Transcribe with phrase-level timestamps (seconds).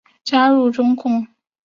[0.23, 1.27] 加入中共。